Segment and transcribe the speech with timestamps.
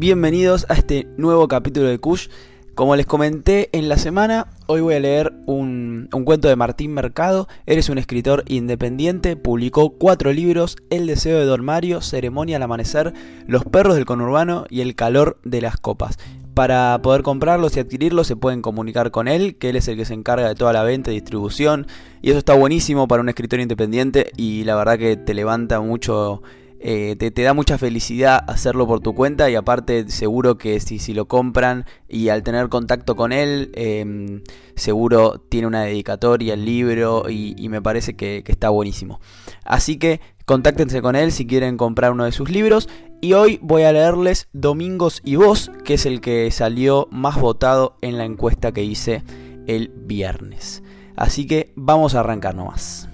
[0.00, 2.28] Bienvenidos a este nuevo capítulo de Kush.
[2.76, 7.48] Como les comenté en la semana, hoy voy a leer un, cuento de Martín Mercado.
[7.66, 13.12] Eres un escritor independiente, publicó cuatro libros, El deseo de Don Mario, Ceremonia al amanecer,
[13.48, 16.16] Los perros del conurbano y El calor de las copas.
[16.54, 20.04] Para poder comprarlos y adquirirlos se pueden comunicar con él, que él es el que
[20.04, 21.88] se encarga de toda la venta y distribución.
[22.22, 26.40] Y eso está buenísimo para un escritor independiente y la verdad que te levanta mucho
[26.80, 31.12] eh, te, da mucha felicidad hacerlo por tu cuenta y aparte seguro que si, si
[31.12, 34.42] lo compran y al tener contacto con él, em,
[34.76, 39.20] seguro tiene una dedicatoria, el libro y, me parece que, que, está buenísimo.
[39.64, 42.88] Así que contáctense con él si quieren comprar uno de sus libros
[43.20, 47.96] y hoy voy a leerles Domingos y Vos, que es el que salió más votado
[48.00, 49.24] en la encuesta que hice
[49.66, 50.82] el viernes.
[51.16, 53.07] Así que vamos a arrancar nomás.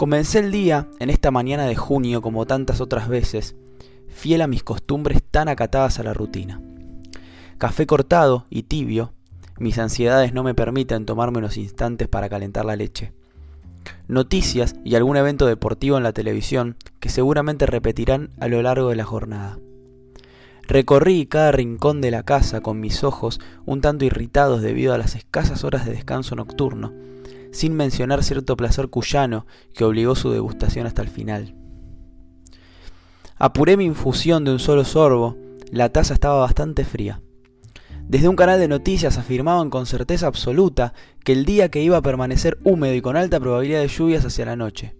[0.00, 3.54] Comencé el día en esta mañana de junio como tantas otras veces,
[4.08, 6.58] fiel a mis costumbres tan acatadas a la rutina.
[7.58, 9.12] Café cortado y tibio,
[9.58, 13.12] mis ansiedades no me permiten tomarme unos instantes para calentar la leche.
[14.08, 18.96] Noticias y algún evento deportivo en la televisión que seguramente repetirán a lo largo de
[18.96, 19.58] la jornada.
[20.66, 25.14] Recorrí cada rincón de la casa con mis ojos un tanto irritados debido a las
[25.14, 26.90] escasas horas de descanso nocturno
[27.52, 31.54] sin mencionar cierto placer cuyano que obligó su degustación hasta el final.
[33.36, 35.36] Apuré mi infusión de un solo sorbo,
[35.70, 37.22] la taza estaba bastante fría.
[38.06, 42.02] Desde un canal de noticias afirmaban con certeza absoluta que el día que iba a
[42.02, 44.96] permanecer húmedo y con alta probabilidad de lluvias hacia la noche.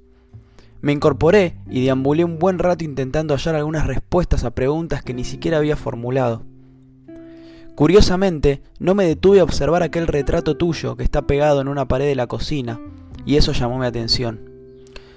[0.81, 5.25] Me incorporé y deambulé un buen rato intentando hallar algunas respuestas a preguntas que ni
[5.25, 6.45] siquiera había formulado.
[7.81, 12.05] Curiosamente, no me detuve a observar aquel retrato tuyo que está pegado en una pared
[12.05, 12.79] de la cocina,
[13.25, 14.51] y eso llamó mi atención.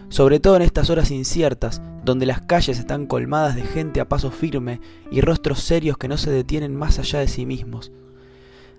[0.07, 4.31] Sobre todo en estas horas inciertas, donde las calles están colmadas de gente a paso
[4.31, 4.79] firme
[5.11, 7.91] y rostros serios que no se detienen más allá de sí mismos.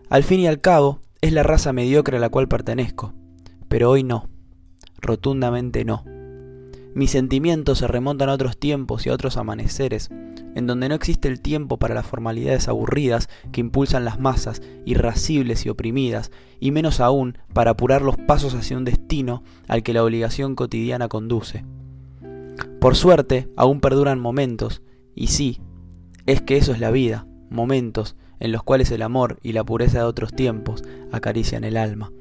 [0.09, 3.13] Al fin y al cabo, es la raza mediocre a la cual pertenezco,
[3.69, 4.31] pero hoy no,
[5.03, 6.14] rotundamente no.
[6.95, 10.11] Mis sentimientos se remontan a otros tiempos y a otros amaneceres,
[10.55, 15.67] en donde no existe el tiempo para las formalidades aburridas que impulsan las masas, irascibles
[15.67, 20.05] y oprimidas, y menos aún para apurar los pasos hacia un destino al que la
[20.05, 21.65] obligación cotidiana conduce.
[22.81, 24.83] Por suerte, aún perduran momentos,
[25.17, 25.61] y sí,
[26.27, 29.99] es que eso es la vida, momentos en los cuales el amor y la pureza
[29.99, 32.13] de otros tiempos acarician el alma.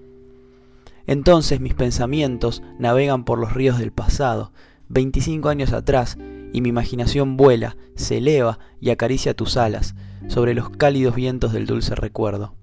[1.08, 4.52] Entonces mis pensamientos navegan por los ríos del pasado,
[4.90, 6.18] 25 años atrás,
[6.54, 9.96] y mi imaginación vuela, se eleva y acaricia tus alas
[10.28, 12.56] sobre los cálidos vientos del dulce recuerdo.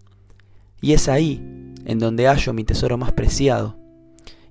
[0.81, 1.43] Y es ahí
[1.85, 3.79] en donde hallo mi tesoro más preciado,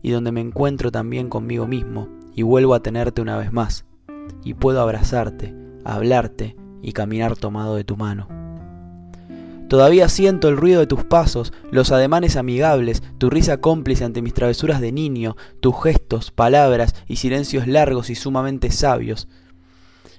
[0.02, 3.86] y donde me encuentro también conmigo mismo, y vuelvo a tenerte una vez más,
[4.44, 8.39] y puedo abrazarte, hablarte y caminar tomado de tu mano.
[9.70, 14.34] Todavía siento el ruido de tus pasos, los ademanes amigables, tu risa cómplice ante mis
[14.34, 19.28] travesuras de niño, tus gestos, palabras y silencios largos y sumamente sabios.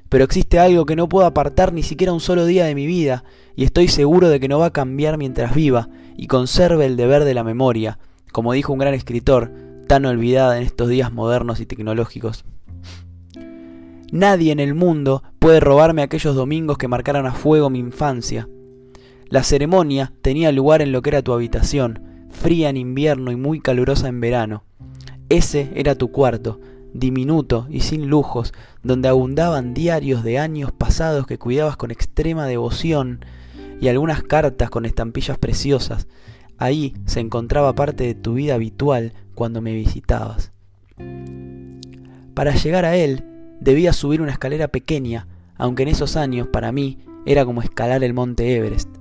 [0.08, 3.24] Pero existe algo que no puedo apartar ni siquiera un solo día de mi vida,
[3.56, 7.24] y estoy seguro de que no va a cambiar mientras viva y conserve el deber
[7.24, 7.98] de la memoria,
[8.30, 9.52] como dijo un gran escritor,
[9.88, 12.44] tan olvidada en estos días modernos y tecnológicos.
[14.12, 18.48] Nadie en el mundo puede robarme aquellos domingos que marcaron a fuego mi infancia,
[19.30, 23.60] la ceremonia tenía lugar en lo que era tu habitación, fría en invierno y muy
[23.60, 24.64] calurosa en verano.
[25.28, 26.60] Ese era tu cuarto,
[26.92, 28.52] diminuto y sin lujos,
[28.82, 33.24] donde abundaban diarios de años pasados que cuidabas con extrema devoción
[33.80, 36.08] y algunas cartas con estampillas preciosas.
[36.58, 40.50] Ahí se encontraba parte de tu vida habitual cuando me visitabas.
[42.34, 43.24] Para llegar a él
[43.60, 48.12] debía subir una escalera pequeña, aunque en esos años para mí era como escalar el
[48.12, 48.99] monte Everest.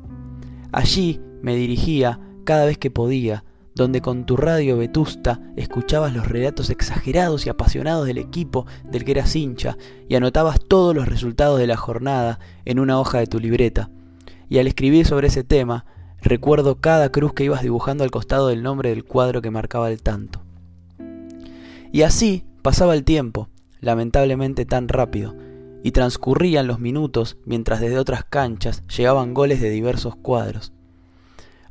[0.71, 3.43] Allí me dirigía cada vez que podía,
[3.75, 9.11] donde con tu radio vetusta escuchabas los relatos exagerados y apasionados del equipo del que
[9.11, 9.77] eras hincha
[10.07, 13.89] y anotabas todos los resultados de la jornada en una hoja de tu libreta.
[14.49, 15.85] Y al escribir sobre ese tema,
[16.21, 20.01] recuerdo cada cruz que ibas dibujando al costado del nombre del cuadro que marcaba el
[20.01, 20.41] tanto.
[21.91, 23.49] Y así pasaba el tiempo,
[23.79, 25.35] lamentablemente tan rápido,
[25.83, 30.73] y transcurrían los minutos mientras desde otras canchas llegaban goles de diversos cuadros.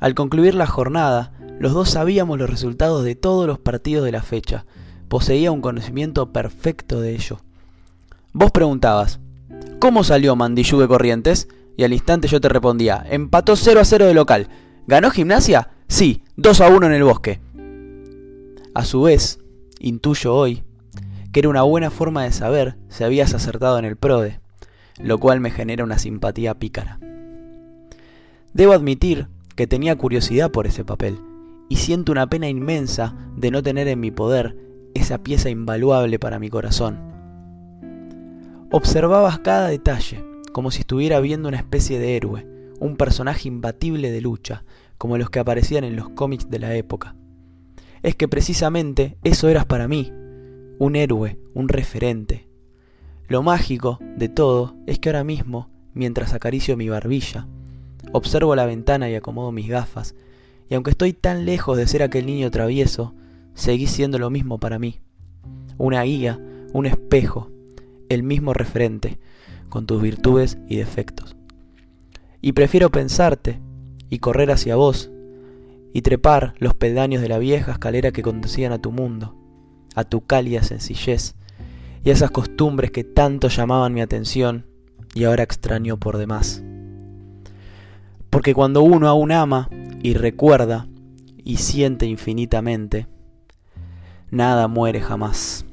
[0.01, 4.23] Al concluir la jornada, los dos sabíamos los resultados de todos los partidos de la
[4.23, 4.65] fecha,
[5.09, 7.39] poseía un conocimiento perfecto de ello.
[8.33, 9.21] Vos preguntabas,
[9.81, 11.49] ¿cómo salió Mandillú de Corrientes?
[11.77, 14.49] Y al instante yo te respondía, empató 0 a 0 de local.
[14.87, 15.71] ¿Ganó gimnasia?
[15.89, 17.41] Sí, 2 a 1 en el bosque.
[18.75, 19.41] A su vez,
[19.81, 20.63] intuyo hoy,
[21.33, 24.41] que era una buena forma de saber si habías acertado en el PRODE.
[25.01, 26.99] lo cual me genera una simpatía pícara.
[28.53, 31.21] Debo admitir que tenía curiosidad por ese papel,
[31.69, 34.57] y siento una pena inmensa de no tener en mi poder
[34.95, 36.99] esa pieza invaluable para mi corazón.
[38.71, 42.47] Observabas cada detalle, como si estuviera viendo una especie de héroe,
[42.81, 44.65] un personaje imbatible de lucha,
[44.97, 47.15] como los que aparecían en los cómics de la época.
[48.03, 50.13] Es que precisamente eso eras para mí,
[50.79, 52.47] un héroe, un referente.
[53.29, 57.47] Lo mágico de todo es que ahora mismo, mientras acaricio mi barbilla,
[58.13, 60.15] observo la ventana y acomodo mis gafas,
[60.71, 63.15] y aunque estoy tan lejos de ser aquel niño travieso,
[63.55, 65.01] seguís siendo lo mismo para mí.
[65.79, 66.41] Una guía,
[66.73, 67.51] un espejo,
[68.09, 69.19] el mismo referente,
[69.69, 71.37] con tus virtudes y defectos.
[72.41, 73.61] Y prefiero pensarte
[74.09, 75.11] y correr hacia vos
[75.93, 79.35] y trepar los peldaños de la vieja escalera que conducían a tu mundo,
[79.99, 81.35] a tu cálida sencillez
[82.05, 84.65] y a esas costumbres que tanto llamaban mi atención
[85.13, 86.63] y ahora extraño por demás.
[88.31, 89.69] Porque cuando uno aún ama
[90.01, 90.87] y recuerda
[91.43, 93.09] y siente infinitamente,
[94.31, 95.65] nada muere jamás.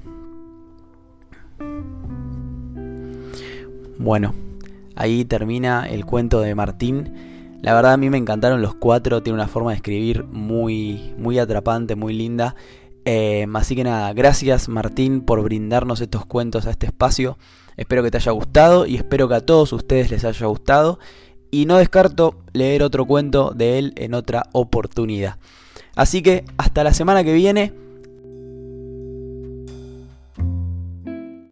[3.99, 4.33] Bueno,
[4.95, 7.13] ahí termina el cuento de Martín.
[7.61, 11.37] La verdad a mí me encantaron los cuatro, tiene una forma de escribir muy, muy
[11.37, 12.55] atrapante, muy linda.
[13.05, 17.37] Eh, así que nada, gracias Martín por brindarnos estos cuentos a este espacio.
[17.77, 20.99] Espero que te haya gustado y espero que a todos ustedes les haya gustado.
[21.51, 25.37] Y no descarto leer otro cuento de él en otra oportunidad.
[25.95, 27.84] Así que hasta la semana que viene.